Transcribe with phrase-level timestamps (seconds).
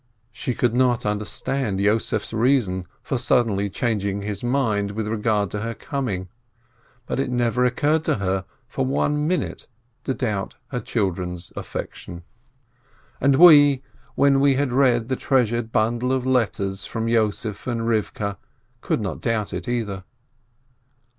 [0.31, 5.51] She could not understand Yossef's reason for suddenly changing his mind with re FORLORN AND
[5.51, 6.29] FORSAKEN 305 gard to her coming;
[7.05, 9.67] but it never occurred to her for one minute
[10.05, 12.23] to doubt her children's affection.
[13.19, 13.83] And we,
[14.15, 18.37] when we had read the treasured bundle of letters from Yossef and Rivkeh, we
[18.81, 20.03] could not doubt it, either.